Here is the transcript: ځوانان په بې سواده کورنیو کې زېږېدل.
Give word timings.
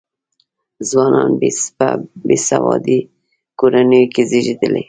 ځوانان 0.89 1.31
په 1.77 1.87
بې 2.27 2.37
سواده 2.49 2.99
کورنیو 3.59 4.11
کې 4.13 4.21
زېږېدل. 4.29 4.73